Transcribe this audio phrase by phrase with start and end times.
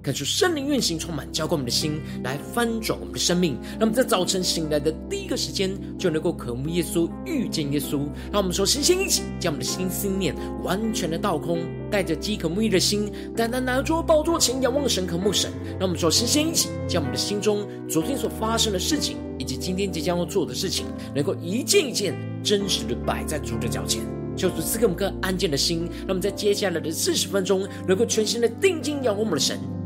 [0.00, 3.58] 感受圣灵运行，充满浇灌我们的心，来翻转我们的生命。
[3.72, 7.98] 让我们在早晨醒来的第一个时间，就能够渴慕耶稣，遇见耶稣。
[8.32, 11.58] 让我们说，先先一起将我们的心思念完全的倒空，
[11.90, 15.50] 带着饥渴慕义的心，单单拿着宝座前仰望神，渴慕神。
[15.78, 24.02] 让我们说，先先一起将我们的心中昨天所发生的事情，以及今天即将要做的事情，能够一件一件真实的摆在主的脚前。
[24.36, 29.58] 求主赐给我们个安静的心，让我们在接下来的四十分钟，能够全心的定睛仰望我们的神。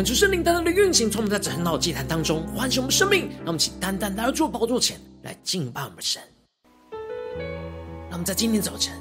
[0.00, 6.22] 恳求圣灵单单的运行，从我们在晨祷祭坛当中唤醒我们生命，让我们请单单来到主宝座前来敬拜我们的神。
[8.08, 8.96] 让我们在今天早晨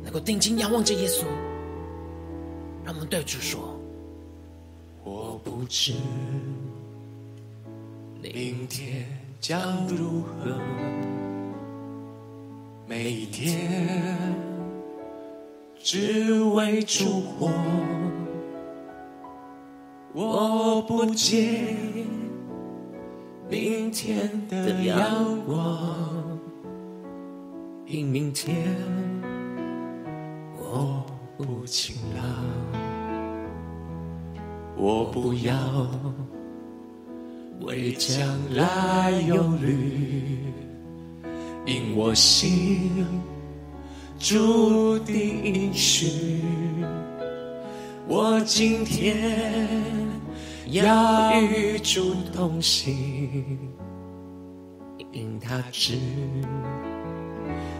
[0.00, 1.24] 能够定睛仰望着耶稣，
[2.84, 3.76] 让我们对主说：
[5.02, 5.92] 我不知
[8.22, 9.04] 明天
[9.40, 10.56] 将如何，
[12.86, 14.36] 每一天
[15.82, 17.50] 只为烛火。
[20.16, 21.66] 我不见
[23.50, 26.38] 明天的阳光，
[27.84, 28.54] 因明天
[30.56, 31.04] 我
[31.36, 32.24] 不晴朗。
[34.76, 35.52] 我不要
[37.62, 40.38] 为将来忧虑，
[41.66, 43.04] 因我心
[44.20, 46.40] 注定应许。
[48.06, 50.03] 我今天
[50.70, 52.96] 要与主同行，
[55.12, 55.98] 因他知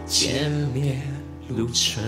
[0.05, 1.01] 前面
[1.49, 2.03] 路程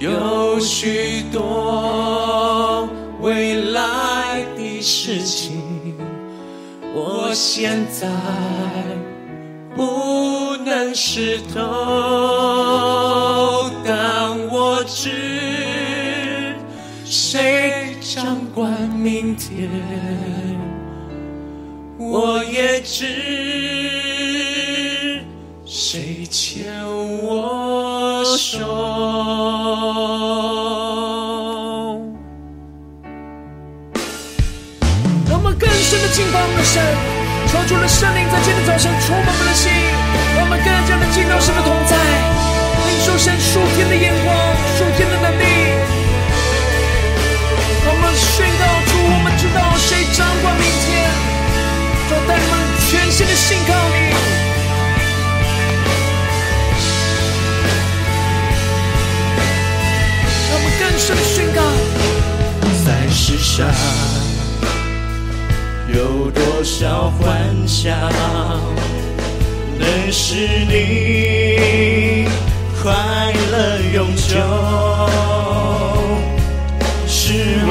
[0.00, 2.88] 有许多
[3.20, 5.94] 未来的事情，
[6.94, 8.08] 我现在
[9.76, 11.60] 不能识透，
[21.98, 23.06] 我也知
[25.64, 26.64] 谁牵
[27.22, 28.58] 我手。
[35.30, 36.82] 我们更深的敬拜我们的神，
[37.48, 39.70] 求主的圣灵在今天早晨充满我们的心，
[40.36, 41.92] 让我们更加的进到神的同在，
[42.86, 44.23] 领受神属天的眼光、
[63.44, 63.68] 上
[65.94, 67.94] 有多少幻想，
[69.78, 70.34] 能使
[70.66, 72.26] 你
[72.82, 72.90] 快
[73.52, 74.32] 乐永久？
[77.06, 77.34] 试
[77.66, 77.70] 问，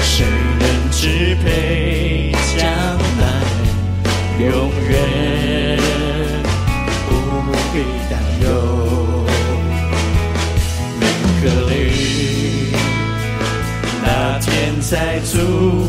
[0.00, 0.24] 谁
[0.60, 2.62] 能支配将
[3.18, 3.22] 来？
[4.38, 4.92] 永远
[7.08, 7.10] 不
[7.72, 7.74] 必
[8.08, 8.46] 担忧。
[14.84, 15.38] 才足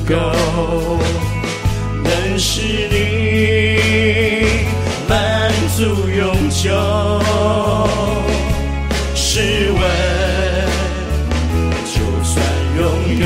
[0.08, 0.16] 够，
[2.02, 2.96] 能使你
[5.10, 6.72] 满足永久。
[9.14, 9.82] 试问。
[11.84, 11.94] 就
[12.24, 12.34] 算
[12.78, 12.82] 拥
[13.20, 13.26] 有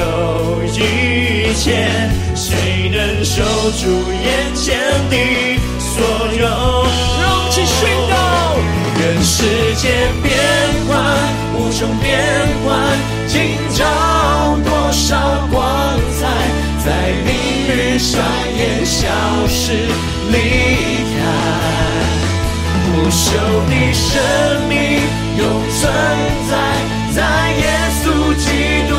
[0.66, 1.66] 一切，
[2.36, 3.44] 谁能守
[3.78, 3.82] 住
[4.12, 4.66] 眼前
[5.12, 5.16] 的
[5.78, 5.94] 所
[6.36, 6.44] 有？
[7.22, 7.78] 让我们一起宣
[8.10, 8.12] 告：
[9.00, 9.38] 愿世
[9.76, 9.84] 界
[10.24, 10.28] 变
[10.88, 10.92] 幻，
[11.54, 12.08] 无穷变
[12.66, 12.68] 幻，
[13.32, 13.40] 今
[13.76, 13.86] 朝
[14.66, 15.16] 多少
[15.52, 15.62] 光
[16.20, 16.26] 彩，
[16.84, 17.30] 在明
[17.68, 18.18] 日转
[18.58, 19.08] 眼消
[19.48, 19.74] 失
[20.32, 20.36] 离
[21.14, 21.16] 开。
[22.86, 23.22] 不朽
[23.70, 24.10] 的生
[24.68, 24.74] 命
[25.38, 25.80] 永存
[26.50, 26.52] 在
[27.14, 27.18] 在
[27.52, 27.62] 耶
[28.02, 28.04] 稣
[28.34, 28.48] 基
[28.90, 28.99] 督。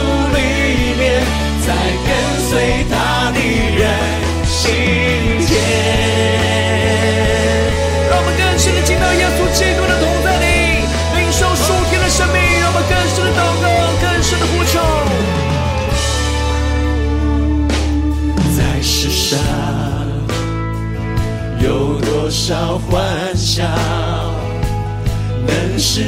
[25.93, 26.07] 是你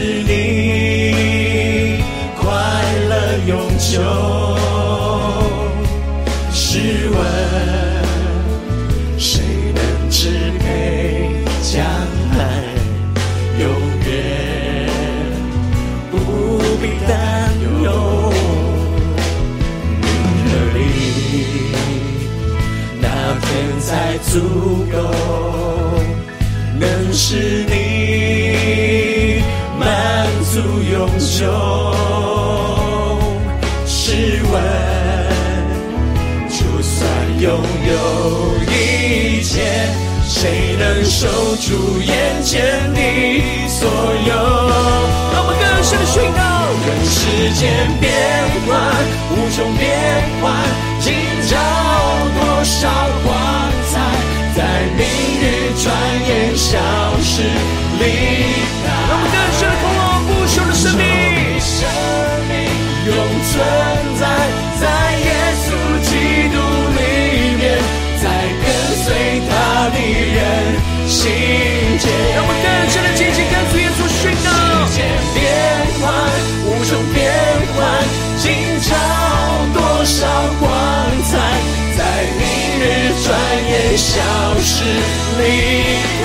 [2.38, 2.46] 快
[3.08, 3.12] 乐
[3.49, 3.99] 永久？
[6.52, 6.79] 试
[7.11, 7.19] 问，
[9.19, 9.43] 谁
[9.75, 10.62] 能支配
[11.64, 11.84] 将
[12.38, 12.40] 来？
[13.58, 13.67] 永
[14.06, 14.87] 远
[16.12, 16.14] 不
[16.81, 17.12] 必担
[17.82, 18.32] 忧。
[20.00, 20.06] 你
[20.46, 20.81] 的力，
[23.00, 23.05] 那
[23.40, 23.50] 天
[23.81, 24.31] 才足
[24.93, 24.96] 够，
[26.79, 27.64] 能使
[31.43, 31.50] 永久。
[33.85, 34.15] 试
[34.53, 34.55] 问，
[36.49, 37.00] 就算
[37.41, 37.50] 拥
[37.87, 37.93] 有
[38.71, 39.61] 一切，
[40.25, 43.00] 谁能守住眼前的
[43.69, 43.81] 所
[44.27, 44.33] 有？
[45.33, 46.41] 让我们更深的宣告，
[46.87, 47.21] 任世
[47.59, 47.61] 间
[48.00, 48.06] 变
[48.67, 48.71] 幻，
[49.31, 49.83] 无穷变
[50.41, 50.43] 幻，
[51.00, 51.12] 今
[51.49, 51.50] 朝
[52.39, 52.89] 多少
[53.25, 53.29] 光
[53.91, 53.93] 彩，
[54.55, 54.59] 在
[54.97, 55.00] 明
[55.41, 55.43] 日
[55.83, 55.85] 转
[56.29, 56.71] 眼消
[57.21, 57.35] 失
[63.05, 63.11] 永
[63.51, 63.59] 存
[64.21, 64.25] 在，
[64.81, 64.87] 在
[65.19, 65.29] 耶
[65.63, 65.67] 稣
[66.03, 66.11] 基
[66.55, 66.57] 督
[66.95, 67.01] 里
[67.59, 67.63] 面，
[68.23, 68.25] 在
[68.63, 68.65] 跟
[69.03, 69.07] 随
[69.49, 69.51] 他
[69.91, 69.97] 的
[70.33, 70.39] 人
[71.09, 71.19] 心
[71.99, 72.05] 间。
[72.35, 74.47] 让我们更深的紧紧跟随耶稣宣告。
[74.87, 75.03] 世间
[75.35, 75.43] 变
[76.01, 76.07] 幻，
[76.65, 77.19] 无穷变
[77.75, 77.81] 幻，
[78.39, 78.45] 今
[78.87, 78.89] 朝
[79.75, 80.17] 多少
[80.61, 80.65] 光
[81.27, 81.31] 彩，
[81.99, 82.01] 在
[82.39, 82.41] 明
[82.79, 82.83] 日
[83.25, 83.27] 转
[83.69, 84.11] 眼消
[84.61, 84.71] 失
[85.39, 85.43] 离
[86.23, 86.25] 开。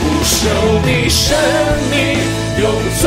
[0.00, 0.36] 不朽
[0.84, 1.24] 的生
[1.90, 1.96] 命
[2.60, 2.64] 永
[3.00, 3.02] 存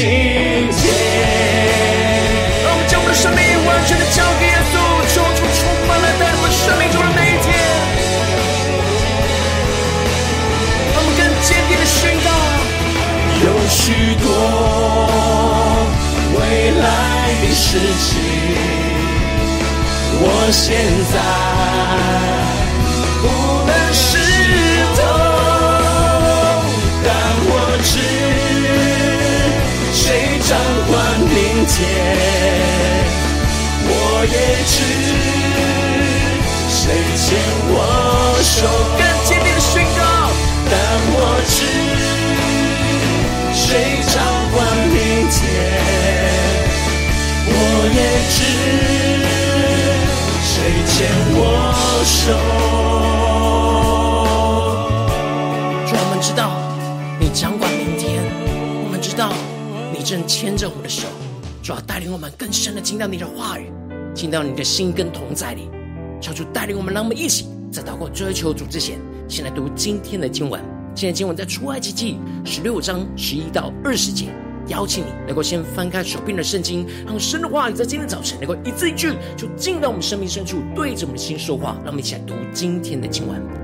[0.00, 0.08] 人
[0.70, 0.82] 心间。
[2.64, 4.74] 让我们将我们的生命完全的交给耶稣，
[5.12, 7.48] 求主充满来带我们生命中的每一天。
[10.92, 12.28] 让我们更坚定的宣告，
[13.44, 14.24] 有许多
[16.34, 16.40] 未
[16.80, 16.84] 来
[17.42, 17.68] 的事
[18.00, 18.08] 情。
[20.22, 20.76] 我现
[21.12, 21.16] 在
[23.22, 23.24] 不
[31.60, 31.76] 管明天，
[33.84, 33.92] 我
[34.24, 34.34] 也
[34.64, 34.72] 知
[36.70, 36.82] 谁
[37.16, 37.26] 牵
[37.68, 37.74] 我
[38.42, 38.66] 手。
[38.96, 40.00] 更坚定的宣告，
[40.70, 40.72] 但
[41.12, 41.16] 我
[41.46, 41.54] 知
[43.54, 43.60] 谁
[44.08, 44.16] 掌
[44.52, 44.56] 管
[44.88, 44.96] 明
[45.28, 45.38] 天，
[47.46, 47.54] 我
[47.94, 47.98] 也
[48.30, 48.38] 知。
[50.42, 50.52] 谁
[50.86, 50.96] 牵
[51.36, 51.38] 我
[52.06, 52.32] 手？
[55.86, 56.40] 主，我们知道
[57.18, 58.22] 你掌管明天，
[58.82, 59.32] 我们知道
[59.92, 61.06] 你正牵着我们的手，
[61.70, 63.70] 主要带领我们更深的听到你的话语，
[64.12, 65.70] 听到你的心跟同在里。
[66.20, 68.98] 求主带领我们，让我们一起在祷告追求主之前，
[69.28, 70.60] 先来读今天的经文。
[70.96, 74.30] 今天的经文在出埃及记十六章十一到二十节。
[74.66, 81.76] 邀请你能够先翻开手边的圣经，让神的话语在今天早晨能够一字一句就进到我们生命深处，对着我们的心说话。
[81.84, 83.59] 让我们一起来读今天的经文。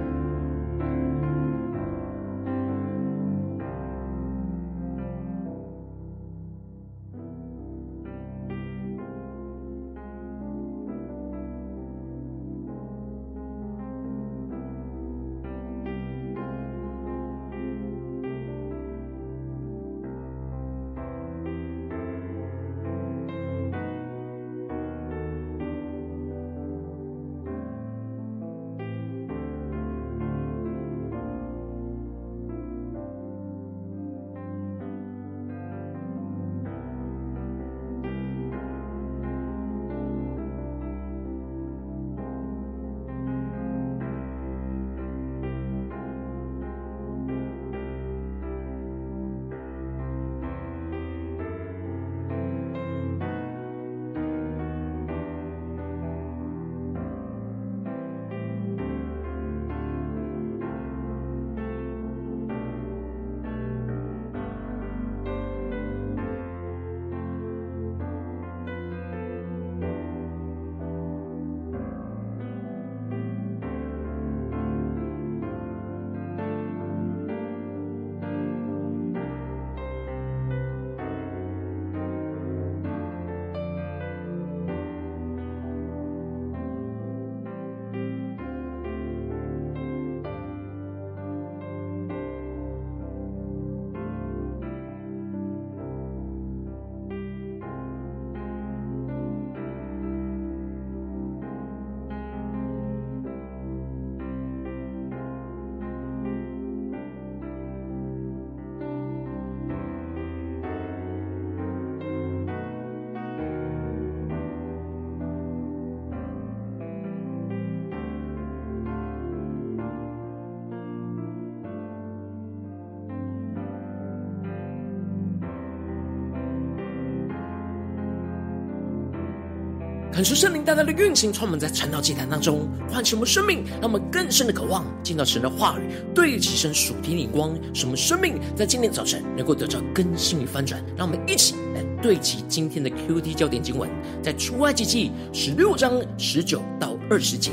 [130.17, 140.83] 恳求圣灵大大的运行，充满在晨祷祭坛当中，唤醒我们生命，让我们更深的渴望见到神的话语，对齐神属天的光，使我们生命在今天早晨能够得到更新与翻转。
[140.97, 143.91] 让我们一起来对齐今天的 QT 焦点经文，
[144.23, 147.51] 在出埃及记十六章十九到二十节，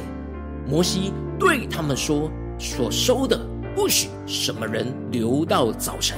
[0.66, 3.38] 摩西对他们说：“所收的
[3.76, 6.18] 不许什么人留到早晨。”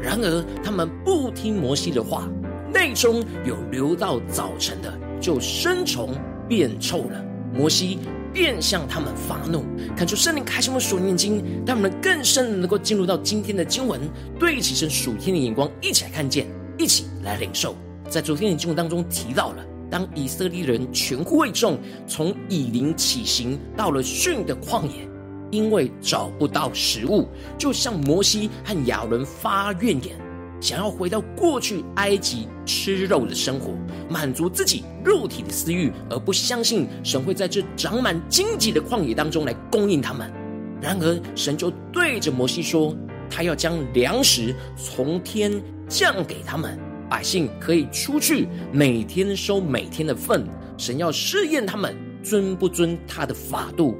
[0.00, 2.28] 然而他们不听摩西的话，
[2.72, 5.09] 内中有留到早晨的。
[5.20, 6.10] 就生虫
[6.48, 7.98] 变臭了，摩西
[8.32, 9.64] 便向他们发怒，
[9.96, 14.00] 恳求圣灵开启我们属灵眼睛，让我们更深的能够进入到今天的经文，
[14.38, 16.46] 对齐神属天的眼光，一起来看见，
[16.78, 17.76] 一起来领受。
[18.08, 25.08] 在昨天的经文当中提到了，当以色列人全会众从以琳起行到了逊的旷野，
[25.50, 30.16] 因为找不到食物，就向摩西和亚伦发怨言。
[30.60, 33.72] 想要回到过去埃及吃肉的生活，
[34.10, 40.30] 满足自己肉体的私欲，而不相信神会在这长满荆棘的旷野当中来供应他们。
[40.80, 42.94] 然而，神就对着摩西说
[43.28, 45.52] ：“他要将粮食从天
[45.88, 50.46] 降给他们，百姓可以出去，每天收每天的份。
[50.76, 53.96] 神要试验他们遵不遵他的法度。”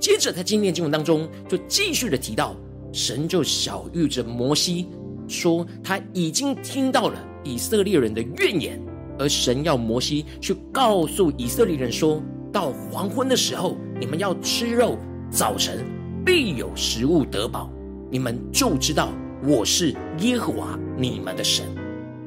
[0.00, 2.56] 接着，在今天经文当中就继续的提到，
[2.92, 4.88] 神就晓諭着摩西。
[5.32, 8.80] 说他已经听到了以色列人的怨言，
[9.18, 12.22] 而神要摩西去告诉以色列人说：
[12.52, 14.98] 到黄昏的时候，你们要吃肉；
[15.30, 15.84] 早晨
[16.24, 17.70] 必有食物得饱，
[18.10, 19.08] 你们就知道
[19.42, 21.64] 我是耶和华你们的神。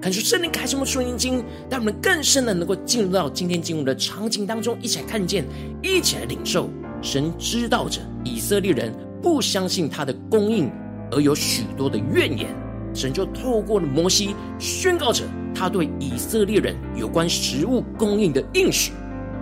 [0.02, 5.46] 恳求圣灵开什么属灵经，让我们更深的能够进入到今天经文的场景当中，一起来看见，
[5.82, 6.70] 一起来领受。
[7.02, 10.70] 神知道着以色列人不相信他的供应，
[11.12, 12.48] 而有许多的怨言。
[12.96, 18.94] 神就透过了摩西宣告着他对以色列人有关食物供应的应许。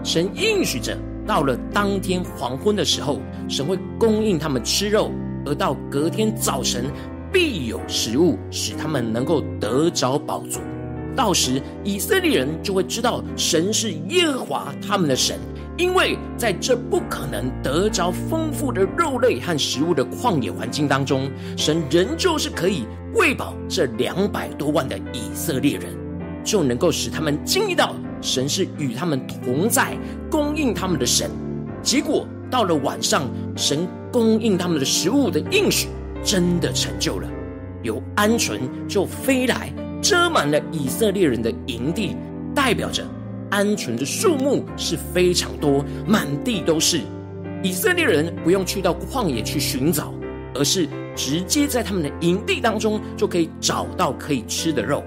[0.03, 5.11] 神应许着，到了当天黄昏的时候，神会供应他们吃肉；
[5.45, 6.85] 而到隔天早晨，
[7.31, 10.59] 必有食物使他们能够得着饱足。
[11.15, 15.39] 到时以色列人就会知道神是耶和华他们的神，
[15.77, 22.85] 因为在这不可能得着丰富的肉类和食物的旷野环境当中，神仍旧是可以。
[23.15, 25.95] 喂饱这两百多万的以色列人，
[26.43, 29.95] 就能够使他们经历到神是与他们同在，
[30.31, 31.29] 供应他们的神。
[31.81, 35.87] 结果到了晚上，神供应他们的食物的应许
[36.23, 37.29] 真的成就了。
[37.83, 42.15] 有鹌鹑就飞来，遮满了以色列人的营地，
[42.55, 43.03] 代表着
[43.51, 47.01] 鹌鹑的数目是非常多，满地都是。
[47.61, 50.13] 以色列人不用去到旷野去寻找，
[50.55, 50.87] 而是。
[51.15, 55.03] 直接在他们的营地当中就可以找到可以吃的肉。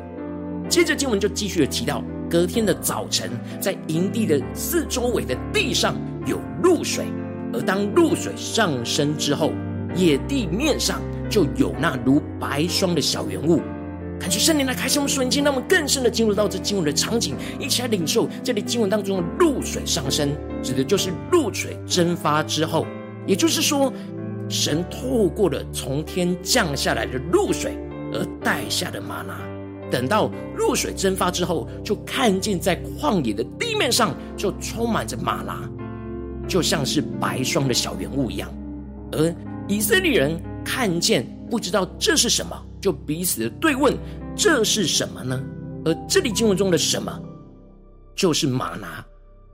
[0.69, 2.00] 接着经文就继续的提到，
[2.31, 3.29] 隔天的早晨，
[3.61, 7.07] 在营地的四周围的地上有露水，
[7.53, 9.50] 而当露水上升之后，
[9.97, 13.61] 野地面上就有那如白霜的小圆物。
[14.21, 20.31] 感觉圣灵来开启我们属灵经，让我们更深的进入到这经文的场景，一起来领受这里经文当中的露水上升，
[20.62, 22.87] 指的就是露水蒸发之后，
[23.26, 23.93] 也就是说。
[24.49, 27.76] 神透过了从天降下来的露水
[28.12, 29.38] 而带下的玛拿，
[29.91, 35.69] 等到露水蒸发之后，就看见在旷野的地面上就充满着玛拿，
[36.47, 38.49] 就像是白霜的小圆物一样。
[39.12, 39.35] 而
[39.69, 43.97] 以色列人看见不知道这是什么，就彼此的对问：
[44.37, 45.43] 这是什么呢？
[45.85, 47.21] 而这里经文中的什么，
[48.15, 49.05] 就是玛拿。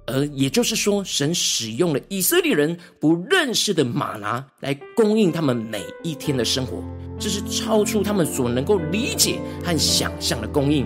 [0.06, 6.82] 而也就是说，神使用了以色列人不认识的吗哪来供应他们每一天的生活，
[7.18, 10.85] 这是超出他们所能够理解和想象的供应。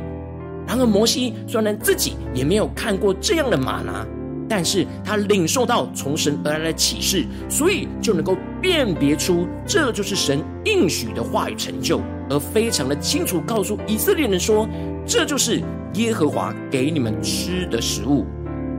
[0.67, 4.07] 然而，摩西虽然自己也没有看过这样的吗哪，
[4.49, 14.69] 但是他领受到从神而来的启示，所以就能够辨别出这就是神应许的话语成就，而非常的清楚告诉以色列人说，
[15.07, 15.63] 这就是
[15.95, 18.27] 耶和华给你们吃的食物。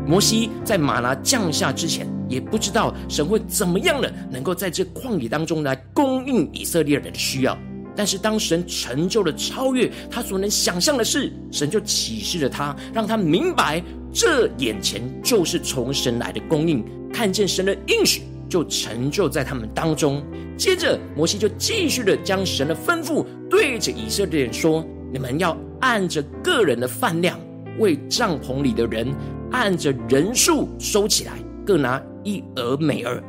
[0.07, 7.57] 摩西在马拉降下之前，也不知道神会怎么样的能够在这旷野当中来供应以色列人的需要。
[7.93, 13.83] 但是当神成就了超越他所能想象的事，神就启示了他，让他明白
[14.13, 16.85] 这眼前就是从神来的供应。
[17.11, 20.23] 看见神的应许，就成就在他们当中。
[20.55, 27.39] 接着，摩西就继续的将神的吩咐对着以色列人说：“你们要按着个人的饭量，
[27.79, 29.07] 为帐篷里的人。”
[29.49, 31.31] 按着人数收起来，
[31.65, 33.23] 各拿一俄美尔。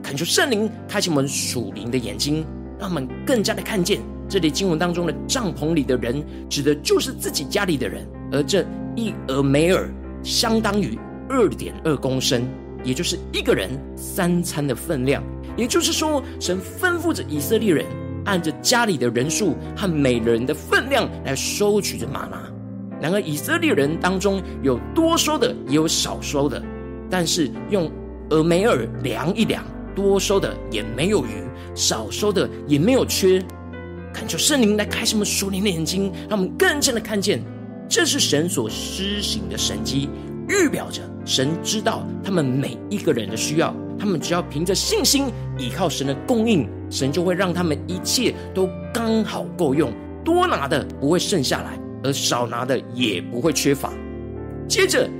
[0.00, 2.46] 恳求圣灵开启我们属灵的眼睛，
[2.78, 8.06] 让我们更加的看见这里经文当中的帐篷里的人，指的就是自己家里的人。
[8.30, 10.96] 而这一俄美尔相当于
[11.28, 12.46] 二点二公升，
[12.84, 15.20] 也就是一个人三餐的分量。
[15.56, 17.84] 也就是说，神吩咐着以色列人，
[18.24, 22.55] 按着家里的人数和每人的分量来收取着吗哪。
[23.00, 26.62] 然而，以色列人当中有多收的，也有少收的。
[27.10, 27.90] 但是用
[28.30, 29.62] 俄梅尔量一量，
[29.94, 33.44] 多收的也没有余，少收的也没有缺。
[34.12, 37.40] 恳求圣灵来开什么属灵的眼睛，让我们更加的看见，
[37.88, 40.08] 这是神所施行的神迹，
[40.48, 45.26] 预表着神知道他们每一个人的需要，他们只要凭着信心
[45.58, 49.92] 依靠神的供应，神就会让他们一切都刚好够用，
[50.24, 53.92] 多拿的不会剩下来，而少拿的也不会缺乏。
[54.68, 55.10] 接着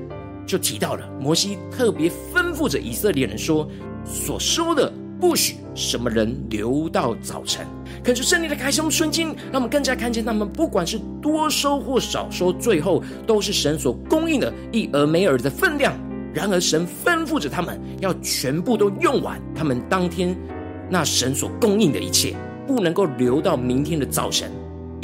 [0.47, 3.69] 就提到了摩西特别吩咐着以色列人说
[4.07, 7.67] ：“所收的。”不许什么人留到早晨。
[8.05, 15.99] 恳求圣灵的开启我们的心，让我们更加看见他们，不管是多收或少收，最后都是神所供应的一俄梅尔的分量。
[16.35, 20.37] 然而，神吩咐着他们要全部都用完，他们当天
[20.91, 24.51] 那神所供应的一切，不能够留到明天的早晨，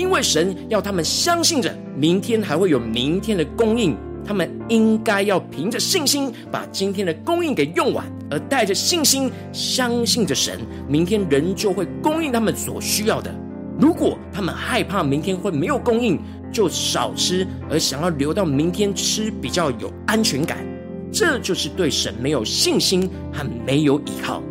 [0.02, 3.96] 因为神要他们相信着明天还会有明天的供应。
[4.24, 13.32] 他们应该要凭着信心把今天的供应给用完，而带着信心相信着神，明天仍旧会供应他们所需要的。
[13.78, 16.20] 如果他们害怕明天会没有供应，
[16.52, 20.58] 就少吃，而想要留到明天吃比较有安全感，
[21.12, 24.42] 这就是对神没有信心和没有依靠。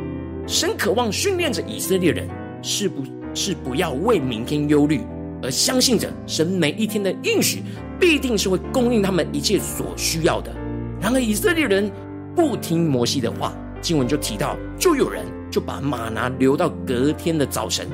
[0.48, 2.26] 神渴望训练着以色列人，
[2.62, 5.00] 是不是不要为明天忧虑，
[5.42, 7.64] 而相信着神每一天的应许。
[8.00, 10.52] 必定是会供应他们一切所需要的。
[11.00, 11.92] 然而以色列人
[12.36, 17.88] 不听摩西的话，经文就提到，就有人就把吗哪留到隔天的早晨。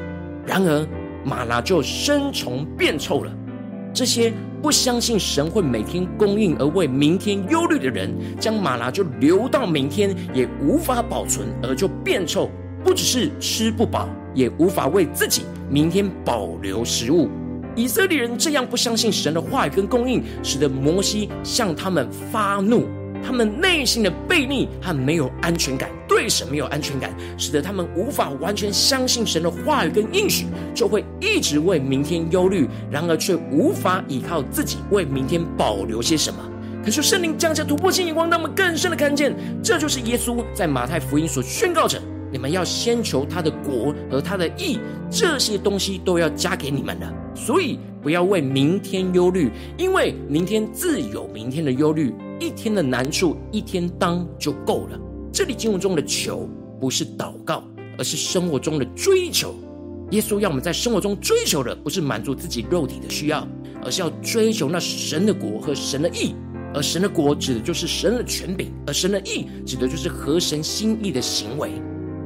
[0.46, 0.88] 然而
[1.26, 3.34] 吗哪就生虫变臭了。
[3.94, 4.32] 这些
[4.62, 12.50] 不相信神会每天供应而为明天忧虑的人，将吗哪就留到明天也无法保存，而就变臭。
[12.82, 17.30] 不只是吃不饱，也无法为自己明天保留食物。
[17.76, 22.88] 以色列人这样不相信神的话语跟供应，使得摩西向他们发怒。
[23.24, 36.40] 他们内心的悖逆和没有安全感，对神没有安全感，使得他们无法完全相信神的话语跟应许，就会一直为明天忧虑，然而却无法依靠自己为明天保留些什么。
[36.86, 42.00] 可是圣灵降下突破性眼光，让我们更深的看见，这就是耶稣在马太福音所宣告着。
[42.32, 47.14] 你们要先求他的国和他的义，这些东西都要加给你们的。
[47.36, 52.14] 所以不要为明天忧虑，因为明天自有明天的忧虑。
[52.40, 55.00] 一天的难处一天当就够了。
[55.34, 56.48] 这里经文中的求
[56.80, 57.64] 不是祷告，
[57.98, 59.56] 而是生活中的追求。
[60.12, 63.48] 耶稣要我们在生活中追求的，不是满足自己肉体的需要，
[63.84, 66.36] 而是要追求那神的国和神的义。
[66.76, 71.72] 而神的国指的就是神的权柄，而神的义指的就是合神心意的行为。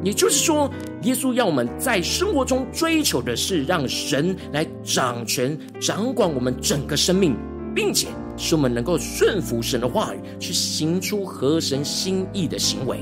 [0.04, 0.70] 也就是说，
[1.04, 7.36] 耶稣要我们在生活中追求的是让神来掌权、掌管我们整个生命，
[7.76, 13.00] 并且使我们能够顺服神的话语，去行出合神心意的行为。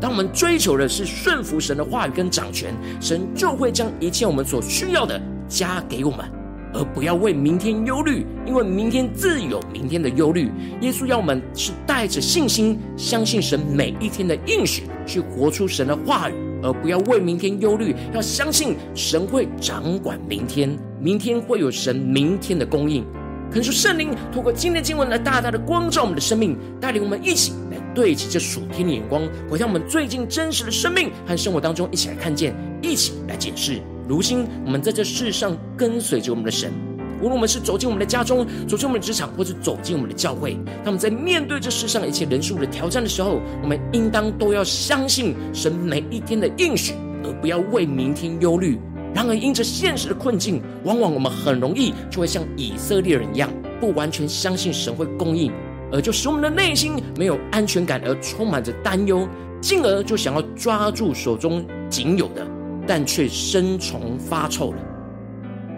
[0.00, 6.37] 当我们追求的是顺服神的话语跟掌权，神就会将一切我们所需要的加给我们。
[6.74, 10.50] 而不要为明天忧虑，因为明天自有明天的忧虑。
[10.80, 17.94] 耶稣要我们是带着信心，相信神每一天的应许，去活出神的话语，而不要为明天忧虑。
[18.12, 23.04] 要相信神会掌管明天，明天会有神明天的供应。
[23.50, 33.80] 恳求圣灵透过今天的经文来大大的光照我们的生命，带领我们一起来对齐这属天的眼光，回到我们最近真实的生命和生活当中，一起来看见，一起来解释。
[34.08, 36.72] 如今，我们在这世上跟随着我们的神，
[37.20, 48.78] 无论我们是走进我们的家中，走进我们的职场，或是走进我们的教会，那么在面对这世上一切人数的挑战的时候，我们应当都要相信神每一天的应许，而不要为明天忧虑。
[49.14, 55.52] 然而，因着现实的困境，往往我们很容易就会像以色列人一样，不完全相信神会供应，
[55.92, 59.28] 而就使我们的内心没有安全感，而充满着担忧，
[59.60, 62.46] 进而就想要抓住手中仅有的。
[62.88, 64.78] 但却生虫发臭了。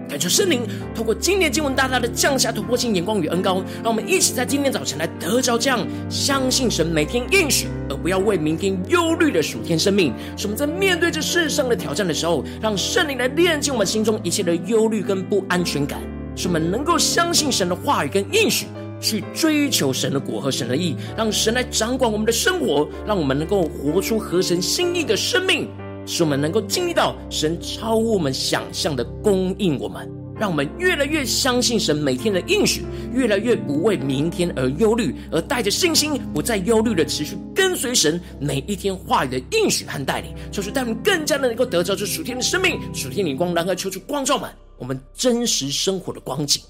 [0.09, 10.13] 感谢圣灵透过今天经文大大的降下突破性眼光与恩膏，让我们一起在今天早晨来得着这样相信神每天应许，而不要为明天忧虑的属天生命。
[10.37, 16.01] 使我们在面对这世上的挑战的时候，让圣灵来炼净我们心中一切的忧虑跟不安全感，
[16.35, 18.67] 使我们能够相信神的话语跟应许，
[19.01, 25.69] 去追求神的果和神的意，让神来掌管我们的生活，让我们能够活出合神心意的生命。
[26.11, 46.61] 使我们能够经历到神超乎我们想象的供应我们，让我们越来越相信神每天的应许，越来越不为明天而忧虑，而带着信心，不再忧虑的持续跟随神每一天话语的应许和带领，求主带领更加的能够得着这属天的生命、属天的光，然后求主光照满我们真实生活的光景。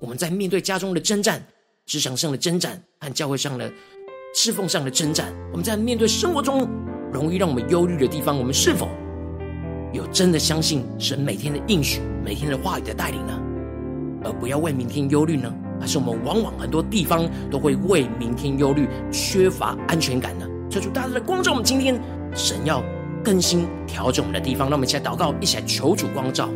[0.00, 1.40] 我们在面对家中的征战、
[1.86, 3.72] 职场上的征战和教会上的
[4.34, 6.68] 侍奉上的征战，我们在面对生活中
[7.12, 8.88] 容易让我们忧虑的地方，我们是否
[9.92, 13.38] 有真的相信神每天的应许、每天的话语的带领呢？
[14.22, 15.52] 而不要为明天忧虑呢？
[15.80, 20.46] 还是我们往往很多地方都会为明天忧虑，缺乏安全感呢？
[20.68, 21.98] 求主大大的光照我们，今天
[22.34, 22.82] 神要
[23.24, 26.48] 更新调整我们的地方，让我们一起来祷告，一起来求主光照。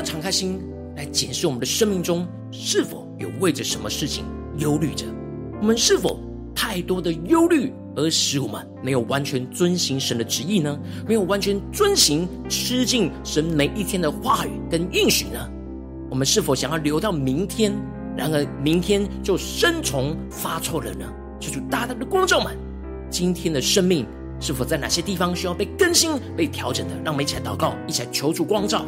[0.00, 0.60] 让我们更加的敞开心
[0.96, 4.24] 来检视我们的生命中是否有为着什么事情
[4.58, 5.04] 忧虑着？
[5.60, 6.18] 我们是否
[6.54, 10.78] 太多的忧虑而使我们没有完全遵行神的旨意呢？
[11.06, 15.50] 没有完全遵行吃进神每一天的话语跟应许呢？
[16.08, 17.72] 我们是否想要留到明天，
[18.16, 21.06] 然而明天就生虫发臭了呢？
[21.38, 22.56] 求主大大的光照们，
[23.10, 24.06] 今天的生命
[24.40, 26.94] 是否在哪些地方需要被更新、被调整的？
[27.04, 28.84] 让我们一起来祷告，一起来求主光照。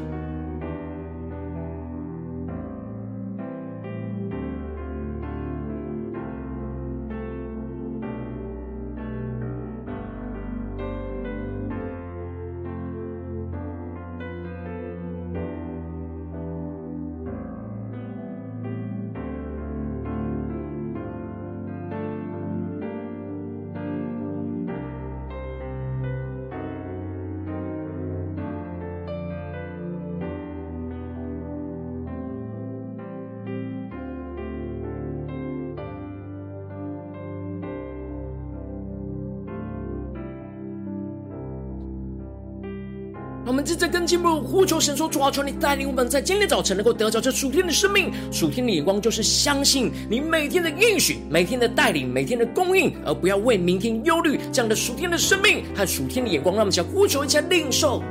[44.52, 54.38] 呼求神说：“主啊，求你带领我们，在今天早晨能够得着这属天的生命、属天的眼光，就是相信你每天的应许、每天的带领、每天的供应，而不要为明天忧虑。
[54.52, 58.02] 这样的属天的生命和属天的眼光，让我们想呼求一下领受。”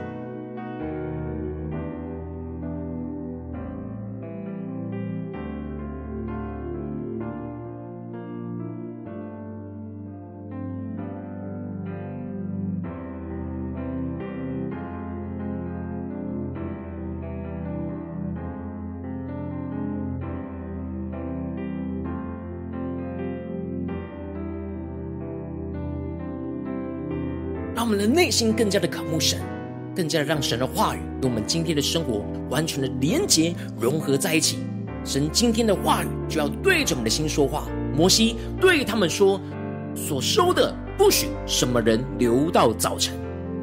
[27.82, 29.40] 让我们的内心更加的渴慕神，
[29.96, 34.60] 更加的让神的话语与我们今天的生活完全的连结融合在一起。
[35.04, 37.64] 神今天的话语就要对着我们的心说话。
[37.96, 39.42] 摩西对他们说
[39.98, 43.16] ：“所收的不许什么人留到早晨。”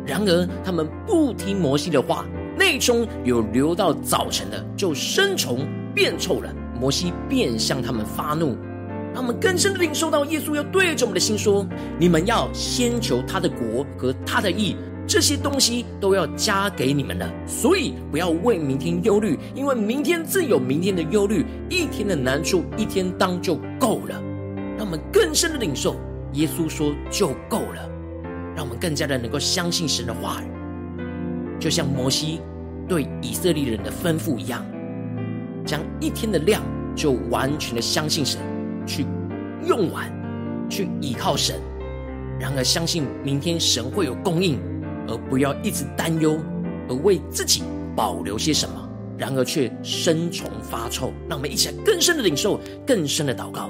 [0.04, 2.26] 然而他们不听摩西的话，
[2.58, 6.52] 内中有留到早晨的，就生虫变臭了。
[6.80, 8.58] 摩西便向他们发怒。
[9.14, 11.66] 让我们更深的领受到，耶稣要对着我们的心说
[11.98, 17.28] ：“你们要先求他的国和他的义，这些东西都要加给你们的。
[17.46, 24.22] 所以不要为明天忧虑，因为明天自有明天的忧虑，一天的难处一天当就够了。”
[24.78, 25.96] 让我们更深的领受，
[26.34, 27.90] 耶稣说就够了，
[28.54, 32.40] 让我们更加的能够相信神的话语，就像摩西
[32.86, 34.64] 对以色列人的吩咐一样，
[35.66, 36.62] 将一天的量
[36.94, 38.38] 就完全的相信神。
[38.88, 39.06] 去
[39.64, 40.10] 用完，
[40.68, 41.60] 去倚靠神，
[42.40, 44.58] 然而相信明天神会有供应，
[45.06, 46.38] 而不要一直担忧，
[46.88, 47.62] 而为自己
[47.94, 51.12] 保留些什么，然而却生虫发臭。
[51.28, 53.68] 让我们一起来更深的领受，更深的祷告。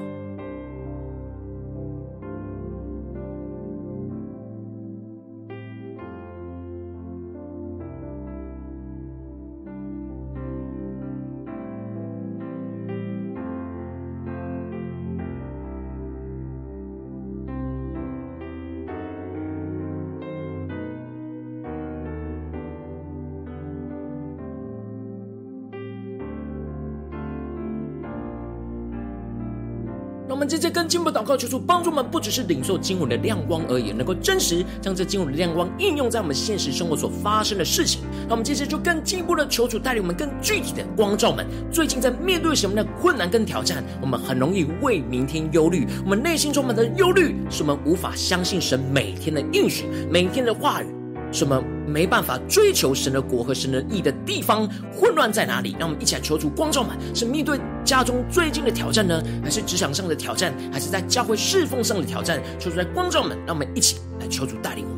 [30.38, 38.02] 我们接着跟经文祷告，求主帮助我们，不只是领受经文的亮光而已，能够真实将这经文的亮光应用在我们现实生活所发生的事情。
[38.28, 41.44] 那我们接着就更进一步的求主带领我们更具体的光照们。
[41.72, 50.97] 最近在面对什么样的困难跟挑战，我们很容易为明天忧虑，我们内心充满的忧虑，使我们无法相信神每天的应许，每天的话语。
[51.30, 55.76] 什么没办法追求神的国和神的义的地方，混乱在哪里？
[55.78, 62.42] 让我们一起来求助光照们，是面对家中最近的挑战呢，还是职场上的挑战，还是在教会侍奉上的挑战？
[62.58, 64.97] 求助在光照们，让我们一起来求助带领我。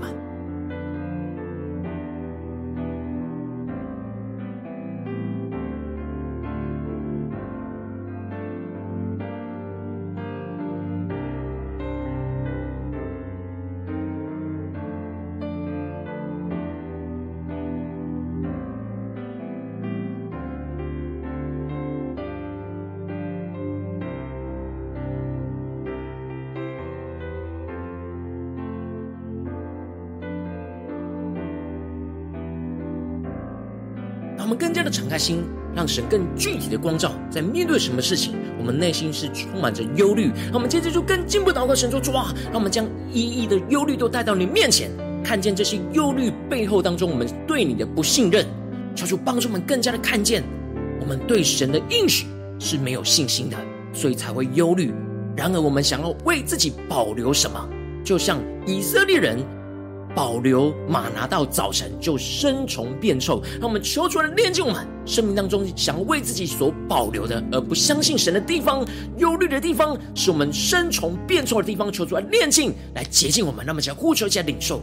[34.41, 35.45] 让我们更加的敞开心，
[35.77, 40.33] 让神更具体的光照，在面对什么事情，我们内心是充满着忧虑。
[40.47, 44.91] 让我们接着就更进一步祷告，神说：主啊，让我们将一一的忧虑都带到你面前，
[45.23, 48.47] 看见这些忧虑背后当中，我们对你的不信任，
[48.97, 50.43] 求主帮助我们更加的看见，
[51.03, 52.27] 我们对神的应许
[52.59, 53.59] 是没有信心的，
[53.93, 54.91] 所以才会忧虑。
[55.37, 57.69] 然而，我们想要为自己保留什么，
[58.03, 59.39] 就像以色列人。
[60.15, 68.87] 保留马拿到早晨就生虫变臭，让我们求出来炼净我们生命当中想为自己所保留的，而不相信神的地方、
[69.19, 73.65] 忧虑的地方，是我们生虫变臭的地方，求出来炼净，来洁净我们。
[73.67, 74.81] 那么，将呼求，一下领受。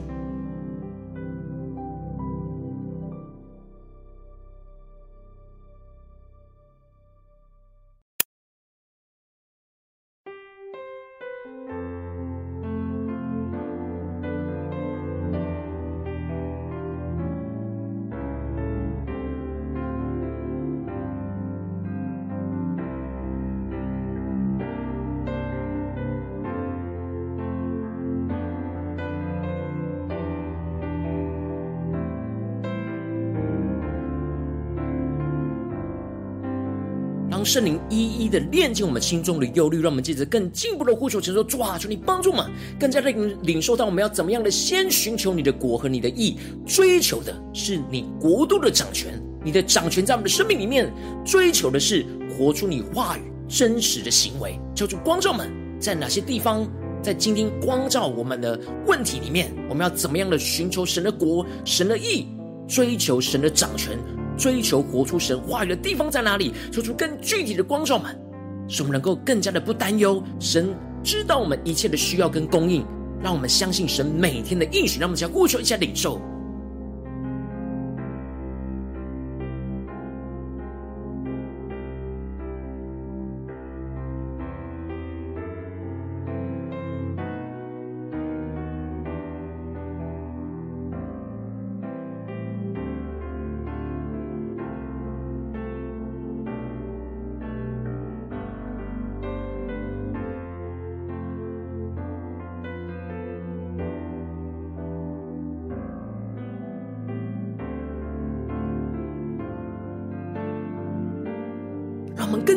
[37.48, 43.10] 圣灵一一的炼净我们心中的忧虑，让我们接着更进一步的呼求，承受主啊，求你帮助我们，更加的
[43.44, 50.92] 领受到我们要怎么样的先寻求你的国和你的义，追求的是你国度的掌权，你的掌权在我们的生命里面，
[51.26, 54.60] 追求的是活出你话语真实的行为。
[54.76, 56.68] 求主光照们，在哪些地方，
[57.02, 62.28] 在今天光照我们的问题里面，我们要怎么样的寻求神的国、神的义，
[62.68, 63.98] 追求神的掌权。
[64.38, 66.54] 追求活出神话语的地方在哪里？
[66.72, 68.18] 说出更具体的光照们，
[68.68, 70.24] 使我们能够更加的不担忧。
[70.40, 70.74] 神
[71.04, 72.86] 知道我们一切的需要跟供应，
[73.22, 76.22] 让我们相信神每天的应许，让我们先呼求一下领受。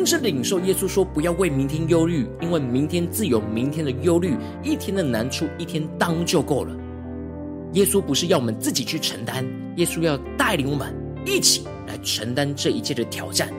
[0.01, 4.35] 更是领受耶稣说：“不要为明天忧虑，因为明天自有明天的忧虑。
[4.63, 6.75] 一天的难处，一天当就够了。”
[7.73, 10.91] 耶稣不是要我们自己去承担，耶稣要带领我们
[11.23, 13.53] 一起来承担这一切的挑战。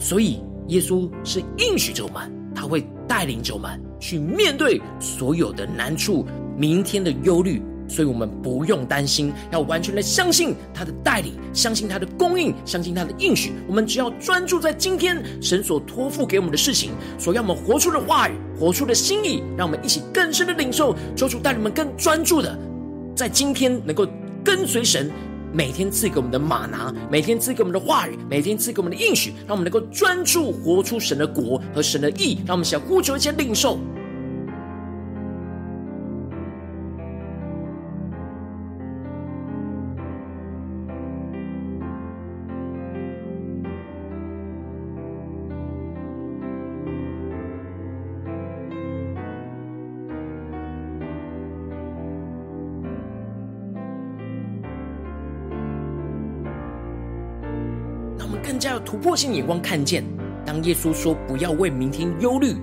[0.00, 7.62] 所以，耶稣是应许着我们，他会带领着我们去面对所有的难处，明天的忧虑。
[7.88, 13.52] 所以我们不用担心，要完全的相信他的带领，相信他的供应，相信他的应许。
[13.66, 22.56] 我们只要专注在今天神所托付给我们的事情，所要我们活出的话语，活出的心意，让我们一起更深的领受，求主带领我们更专注的，
[23.16, 24.06] 在今天能够
[24.44, 25.10] 跟随神，
[25.52, 33.78] 每天赐给我们的马拿，每天赐给我们的话语，每天赐给我们的应许，让我们能够专注活出神的国和神的意，让我们想呼求一些领受。
[58.88, 60.02] 突破性眼光看见，
[60.46, 62.54] 当耶稣说不要为明天忧虑，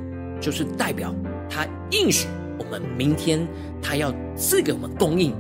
[0.42, 1.14] 就是代表
[1.48, 3.48] 他应许我们明天
[3.80, 5.32] 他要赐给我们供应，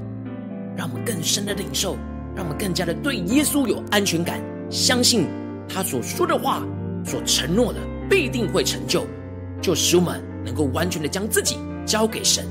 [0.77, 1.97] 让我们更深的领受，
[2.35, 5.25] 让我们更加的对耶稣有安全感，相信
[5.67, 6.63] 他所说的话，
[7.03, 9.07] 所承诺的必定会成就，
[9.59, 12.45] 就使我们能够完全的将自己交给神，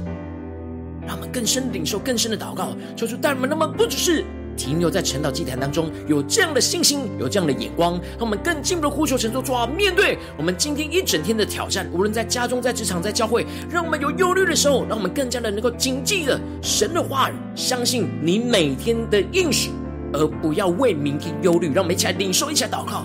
[1.07, 4.25] 让我们更深的领受，更深的祷告，求主带我们，那么不只是。
[4.64, 19.70] 停留在成祷祭坛当中，有这样的信心，有这样的眼光，让我们更进一步的呼求、神说、主啊，面对我们今天一整天的挑战，无论在家中、在职场、在教会，让我们有忧虑的时候，让我们更加的能够谨记着神的话语，相信你每天的应许，
[20.14, 21.70] 而不要为明天忧虑。
[21.70, 23.05] 让我们一起来领受，一起来祷告。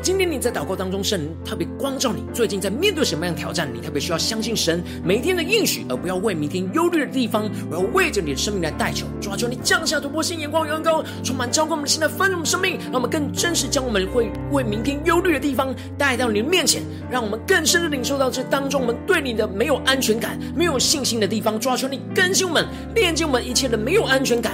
[0.00, 3.68] 今天你在祷告当中，圣灵特别光照你，最近在面对什么样的挑战？
[3.72, 7.50] 你特别需要相信神每天的应许，而不要为明天忧虑的地方。
[7.70, 21.58] 我要为着你的生命来代求，主啊，求你降下突破性眼光，远高，充满浇灌我们的心，来丰盛我们生命，让我们更真实将我们会为明天忧虑的地方带到你的面前，让我们更深的领受到这当中我们对你的没有安全感、没有信心的地方。
[21.58, 24.52] 主啊，求你更新我们，炼净我们一切的没有安全感。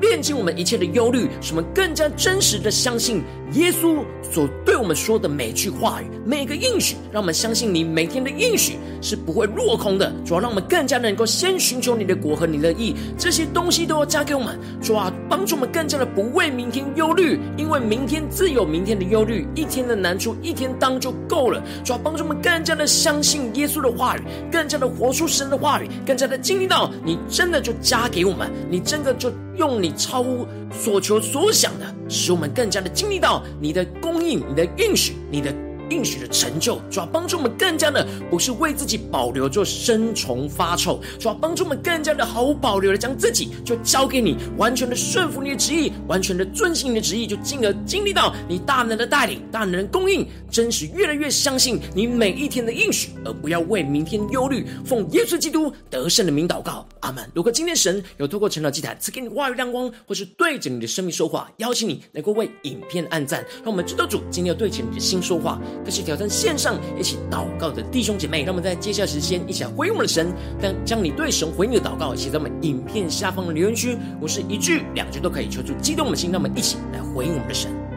[0.00, 10.12] 炼净我们一切的忧虑，使我们更加真实的相信耶稣所对我们说的每句话语、每个应许，让我们相信你每天的应许是不会落空的。
[10.24, 14.58] 主要让我们更加能够先寻求你的果和你的意，这些东西都要加给我们。
[14.80, 21.62] 主啊，帮助我们更加的不为明天忧虑，因为明天自有明天的忧虑，一天的难处一天当就够了。
[21.84, 29.32] 主要帮助我们更加的相信耶稣的话语，更加的活出神的话语，更加的经历到你真的就加给我们，你真的就。
[29.58, 35.52] 用你超乎所求所想的，使我们更加的经历到你的供应、你的应许、你的。
[35.90, 54.66] 应许的成就，主要帮助我们更加的不是为自己保留，就生虫发臭；主要帮助我们更加的毫无保留的将自己就交给你，完全的顺服你的旨意，完全的遵行你的旨意，就进而经历到你大能的带领、大能的供应，真实越来越相信你每一天的应许，而不要为明天忧虑。
[54.84, 57.28] 奉耶稣基督得胜的名祷告，阿门。
[57.34, 65.60] 如果今天神有透过成长祭坛赐给你话语亮光，或是对着你的生命说话，邀请你能够为影片按赞，让我们知道主今天要对着你的心说话。
[65.84, 77.87] 开始挑战线上一起祷告的弟兄姐妹，让我们在接下来时间一起来回应我们的神，将将你对神回应的祷告写在我们影片下方的留言区，我是一句两句都可以，求主激动我们的心，让我们一起来回应我们的神。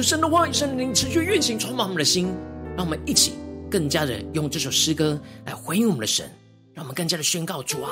[0.00, 2.34] 求神的话语、神的灵持续运行，充满我们的心，
[2.74, 3.34] 让我们一起
[3.70, 6.24] 更加的用这首诗歌来回应我们的神，
[6.72, 7.90] 让我们更加的宣告主啊，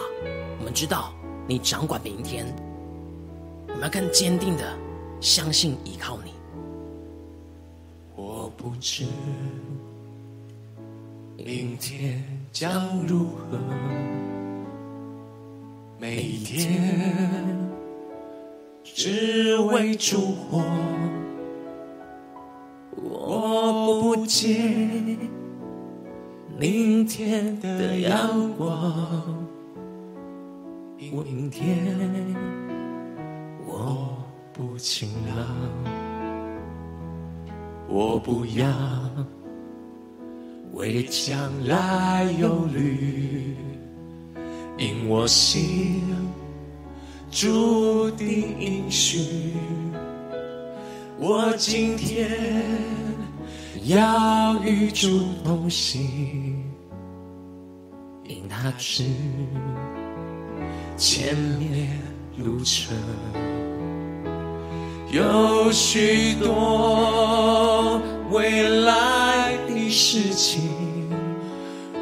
[0.59, 1.13] 我们知道
[1.47, 2.47] 你掌管明天，
[3.69, 4.75] 我们要更坚定的
[5.21, 6.33] 相信依靠你。
[8.17, 9.05] 我不知
[11.37, 13.59] 明天将如何，
[16.01, 17.69] 每天
[18.83, 20.65] 只为烛火。
[23.89, 25.19] 我不见
[26.59, 29.47] 明天的阳光，
[30.99, 31.97] 明天
[33.67, 34.15] 我
[34.53, 35.47] 不晴朗，
[37.89, 38.69] 我不要
[40.75, 43.57] 为将来忧虑，
[44.77, 46.03] 因我心
[47.31, 49.55] 注定应许，
[51.19, 52.29] 我今天
[53.89, 56.63] 要与主同行，
[58.25, 59.03] 因他知
[60.95, 61.99] 前面
[62.37, 62.95] 路程
[65.11, 67.99] 有许多
[68.31, 70.69] 未来的事情，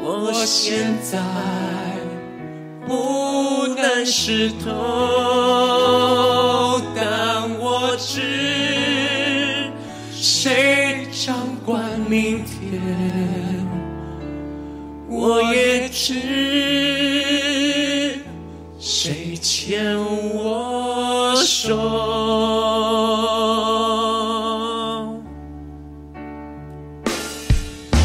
[0.03, 1.23] 我现在
[2.85, 4.73] 不能识透，
[16.07, 16.13] 是
[18.79, 19.93] 谁牵
[20.35, 21.75] 我手。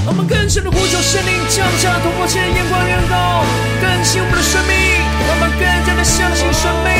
[0.04, 3.44] 我们更深的呼求圣灵降下突破前的眼光远到，
[3.80, 4.74] 更新我们的生命，
[5.28, 6.90] 我们更加的相信生命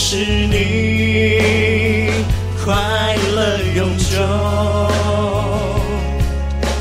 [0.00, 2.08] 是你
[2.64, 2.72] 快
[3.34, 4.14] 乐永久？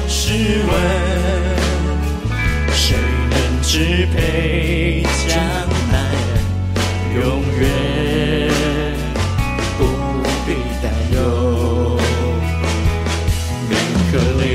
[0.07, 0.71] 试问
[2.71, 2.95] 谁
[3.31, 5.35] 能支配将
[5.91, 5.95] 来？
[7.15, 7.61] 永远
[9.79, 9.81] 不
[10.45, 10.47] 必
[10.83, 11.17] 担忧。
[13.67, 13.73] 名
[14.11, 14.45] 和利，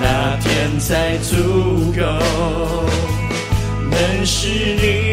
[0.00, 0.04] 那
[0.40, 1.32] 天才足
[1.96, 2.02] 够，
[3.90, 3.94] 能
[4.26, 5.03] 是你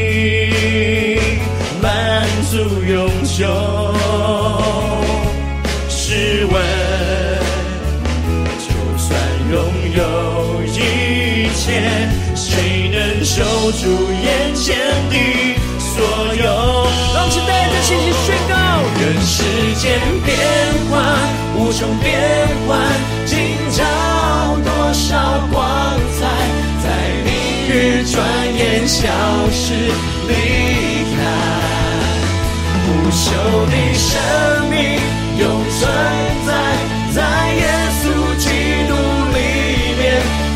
[2.51, 3.47] 满足永久。
[5.87, 6.61] 试问，
[8.59, 9.09] 就算
[9.49, 9.55] 拥
[9.95, 9.99] 有
[10.65, 11.81] 一切，
[12.35, 13.41] 谁能守
[13.71, 13.87] 住
[14.21, 14.75] 眼前
[15.09, 15.15] 的
[15.79, 15.95] 所
[16.35, 16.43] 有？
[17.13, 18.53] 让我们带着信心宣告。
[18.99, 19.33] 人世
[19.79, 19.83] 间
[20.25, 20.29] 变
[20.89, 20.93] 幻
[21.55, 22.09] 无穷变
[22.67, 22.69] 幻，
[23.25, 23.31] 今
[23.71, 23.79] 朝
[24.65, 25.07] 多少
[25.53, 25.55] 光
[26.19, 26.19] 彩，
[26.83, 26.85] 在
[27.23, 27.29] 明
[27.69, 27.71] 日
[28.11, 28.19] 转
[28.53, 28.99] 眼消
[29.53, 29.73] 失
[30.27, 30.50] 离开。
[30.50, 30.50] 不
[33.11, 33.31] 朽
[33.67, 34.09] 的生
[34.69, 34.79] 命
[35.37, 35.79] 永存
[36.47, 36.49] 在，
[37.13, 37.19] 在
[37.53, 37.61] 耶
[38.01, 38.03] 稣
[38.37, 38.47] 基
[38.87, 38.91] 督
[39.33, 39.37] 里
[39.99, 40.01] 面，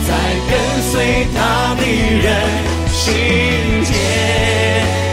[0.08, 0.10] 在
[0.50, 0.52] 跟
[0.82, 1.38] 随他
[1.76, 2.26] 的人
[2.92, 3.04] 心
[3.84, 3.94] 间。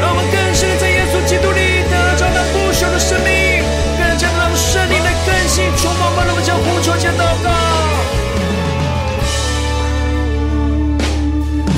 [0.01, 3.29] 让我们更深在耶稣基督里得着那不朽的生命，
[3.99, 7.51] 更加让圣灵的更新充满我们，让我们将呼求加祷告。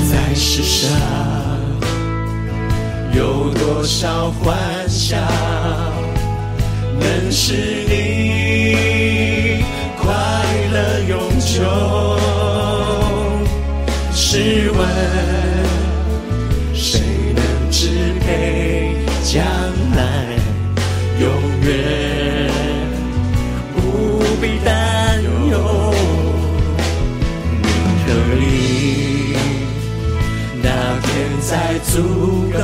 [0.09, 0.89] 在世上
[3.13, 5.15] 有多少欢笑，
[6.99, 7.53] 能使
[7.87, 9.63] 你
[10.01, 10.11] 快
[10.73, 11.61] 乐永久？
[14.11, 14.79] 试问
[16.73, 16.99] 谁
[17.35, 17.87] 能支
[18.21, 19.45] 配将
[19.95, 20.01] 来？
[21.19, 21.29] 永
[21.61, 21.69] 远
[23.75, 23.77] 不
[24.41, 25.53] 必担忧。
[27.61, 27.63] 名
[28.07, 28.07] 和
[28.39, 28.43] 利，
[30.63, 30.67] 那
[31.01, 31.07] 天
[31.41, 31.93] 才足
[32.51, 32.57] 够，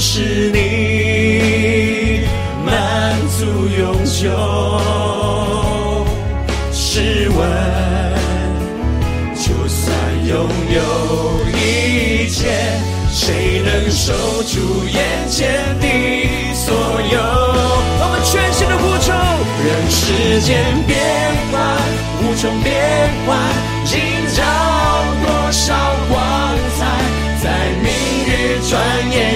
[0.00, 2.22] 是你
[2.64, 3.44] 满足
[3.78, 4.30] 永久。
[6.72, 7.38] 试问，
[9.36, 9.94] 就算
[10.26, 10.80] 拥有
[11.54, 12.48] 一切，
[13.12, 15.86] 谁能守住眼前的
[16.54, 16.74] 所
[17.12, 17.20] 有？
[18.00, 19.12] 我们全心的呼求。
[19.62, 20.98] 人世间变
[21.52, 21.54] 幻
[22.22, 22.72] 无穷变
[23.26, 23.36] 幻，
[23.84, 24.00] 今
[24.34, 24.42] 朝
[25.26, 25.74] 多少
[26.08, 26.19] 光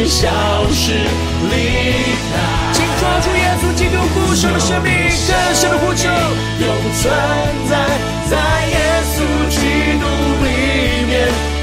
[0.05, 0.29] 眼消
[0.71, 1.55] 失离
[2.31, 2.33] 开。
[2.73, 6.09] 请抓住耶稣基督不朽的生命，更深的呼求，
[6.61, 6.69] 永
[7.01, 7.11] 存
[7.69, 7.73] 在
[8.29, 8.37] 在
[8.69, 8.77] 耶
[9.15, 9.17] 稣
[9.49, 9.57] 基
[9.99, 10.05] 督
[10.45, 10.47] 里
[11.07, 11.13] 面，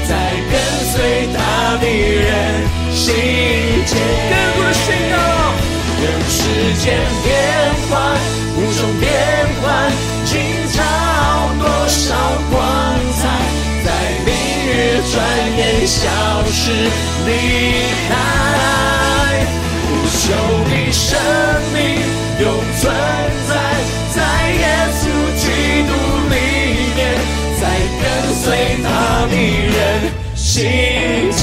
[0.08, 0.10] 在
[0.50, 0.52] 跟
[0.90, 1.38] 随他
[1.78, 2.26] 的人
[2.92, 3.14] 心
[3.86, 3.90] 间。
[4.28, 5.16] 更多的宣告。
[6.02, 6.40] 人世
[6.82, 7.30] 间变
[7.88, 8.18] 幻
[15.12, 15.20] 转
[15.58, 16.08] 眼消
[16.50, 16.72] 失
[17.26, 17.30] 离
[18.08, 18.10] 开。
[19.84, 20.24] 不朽
[20.64, 21.20] 的生
[21.74, 21.76] 命
[22.40, 22.48] 永
[22.80, 22.82] 存
[23.46, 23.52] 在，
[24.16, 24.16] 在
[24.56, 24.64] 耶
[24.96, 25.04] 稣
[25.36, 25.44] 基
[25.84, 25.92] 督
[26.32, 26.34] 里
[26.96, 26.98] 面，
[27.60, 27.62] 在
[28.00, 28.04] 跟
[28.40, 28.88] 随他
[29.28, 29.76] 的人
[30.34, 30.64] 心
[31.28, 31.40] 间。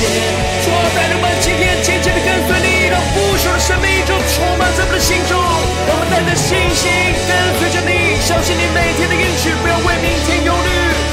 [0.66, 5.38] 主啊，带领我们今天紧紧的跟随你，让不朽的生命就充满在我们的心中。
[5.38, 6.90] 我们带着信心
[7.30, 10.70] 跟随着你，相信你每天的应许，不要为明天忧虑。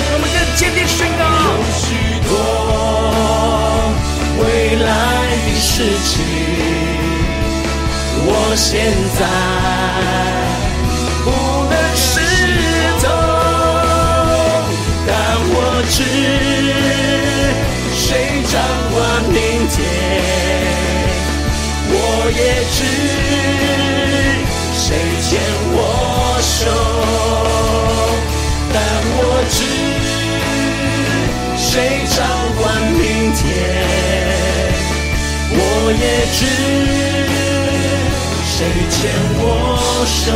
[0.08, 1.24] 我们更坚定宣告
[4.84, 4.88] 来
[5.58, 6.24] 世情
[8.28, 10.26] 我现在。
[11.26, 12.20] 不能失
[13.00, 13.04] 踪
[15.08, 15.10] 但
[15.50, 15.54] 我
[15.90, 15.96] 知
[17.92, 18.06] 谁
[18.46, 18.54] 掌
[18.92, 19.34] 管明
[19.66, 19.74] 天
[21.90, 21.94] 我
[22.30, 23.25] 也知
[38.96, 39.44] 牵我
[40.06, 40.32] 手？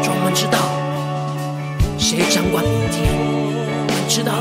[0.00, 0.58] 主，我们知道
[1.98, 3.12] 谁掌管明天，
[3.88, 4.32] 我们知道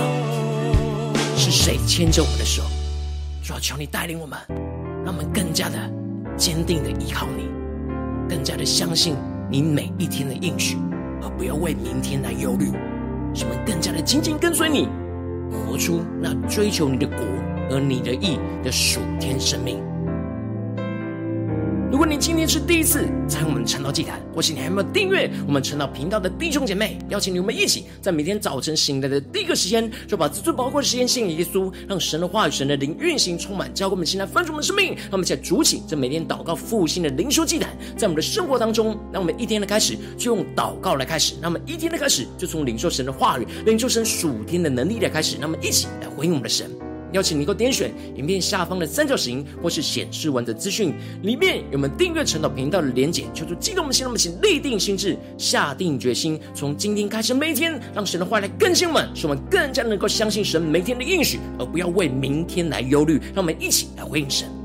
[1.36, 2.62] 是谁牵着我们的手。
[3.42, 4.38] 主要求你带领我们，
[5.04, 5.78] 让我们更加的
[6.38, 7.50] 坚定的依靠你，
[8.30, 9.16] 更加的相信
[9.50, 10.78] 你每一天的应许，
[11.24, 12.72] 而不要为明天来忧虑。
[13.34, 14.88] 使我们更加的紧紧跟随你，
[15.50, 17.18] 活出那追求你的国
[17.68, 19.89] 和你的义的属天生命。
[21.92, 34.94] 如果你今天是第一次参与我们晨祷祭坛，或是你还没有订阅我们晨祷频道的弟兄姐妹，邀请你们一起在每天早晨醒来的第一个时间，就把最宝贵的时间献给耶稣，让神的话语、神的灵运行充满，交给我们，现在丰盛我们的生命。
[34.96, 46.70] 让我们一起来筑起这每天祷告复兴的灵修祭坛，在我们的生活当中，让我们一天的开始就用祷告来开始，那么一天的开始就从领受神的话语、领受神属天的能力来开始，那么一起来回应我们的神。
[47.14, 50.94] 邀请你能够点选影片下方的三角形，或是显示文的资讯，
[51.24, 53.26] 里面有我们订阅陈祷频道的连结。
[53.34, 63.20] 求主激动我们心，让我们请立定心志，下定决心，从今天开始每一天，让神的话来更新我们，使我们更加能够相信神每天的应许，而不要为明天来忧虑。
[63.34, 64.59] 让我们一起来回应神。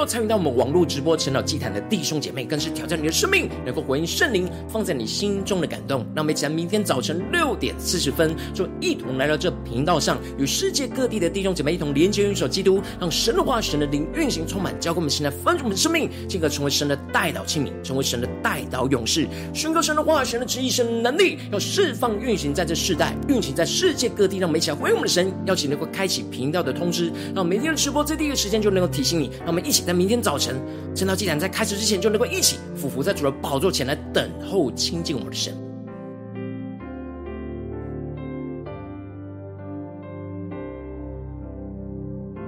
[0.00, 6.00] 果今天你没有参与到我们网络直播陈老祭坛的弟兄姐妹，更是挑战你的生命，能够回应圣灵放在你心中的感动。
[6.14, 24.38] 让我们一起在明天早晨六点四十分，就一同来到这频道上，与世界各地的弟兄姐妹一同连接、运手基督，让神的话、神的灵运行充满，交给我们现在丰盛的生命，进而成为神的代祷器皿，成为神的代祷勇士，宣告神的话、神的旨意、神的能力，要释放运行在这世代，运行在世界各地。
[24.38, 29.30] 让我们一起来回应我们的神，邀请能够开启频道的通知，让每天的直播在第一个时间就能够提醒你。
[29.40, 30.54] 让我们一起在明天早晨，
[30.94, 35.52] 趁到祭坛在开始之前，就能够一起俯伏在主的宝座前来等候亲近我们的神。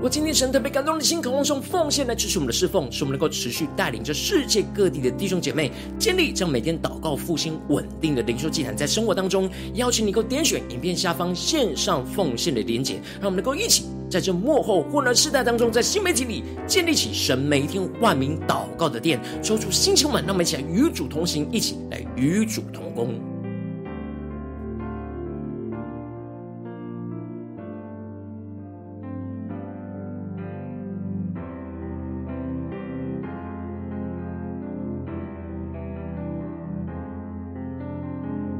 [0.02, 23.31] 我今天神特别感动的心，渴望用奉献来支持我们的侍奉，使我们能够持续带领着世界各地的弟兄姐妹建立这样每天祷告复兴稳定的灵修祭坛，在生活当中，邀请你能够点选影片下方线上奉献的连结，让我们能够一起在这幕后混乱世代当中，在新媒体里建立起神每一天万名祷告的殿，抽出星球们，让我们一起来与主同行，一起来与主同工。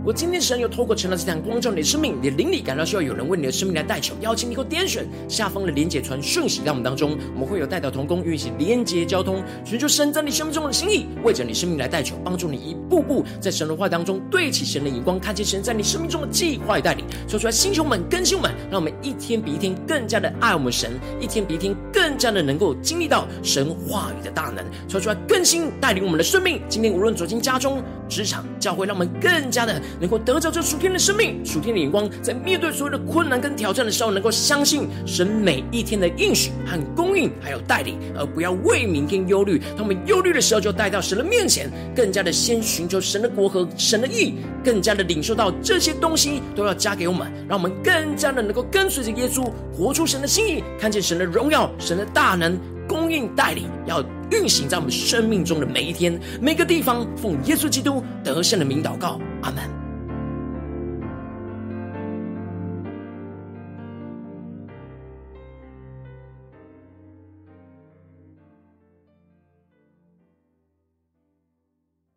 [0.05, 26.61] 我今天神又透过晨祷祭坛光照你的生命，你的灵里感到需要有人为你的生命来代求，邀请你给我点选下方的连结传讯息到我们当中，我们会有代祷同工运行连结交通，寻求神在你生命中的心意，为着你生命来代求，帮助你一步步在神的话当中对齐神的眼光，看见神在你生命中的计划与带领，说出来弟兄们、更新我们，让我们一天比一天更加的爱我们神，一天比一天更更加的能够经历到神话语的大能，说出来更新带领我们的生命。
[26.69, 29.81] 今天无论走进家中、职场、教会，让我们更加的。
[29.99, 39.59] 能够得着这属天的生命，属天的眼光，在面对所有的困难跟挑战的时候，能够相信神每一天的应许和供应，还有带领，而不要为明天忧虑。
[39.75, 57.07] 当我们忧虑的时候，就带到神的面前，更加的先寻求神的国和神的义，更加的领受到这些东西都要加给我们，让我们更加的能够跟随着耶稣，活出神的心意，看见神的荣耀，神的的大能供应带领，要运行在我们生命中的每一天、每个地方。
[57.17, 59.82] 奉耶稣基督得胜的名祷告，阿门。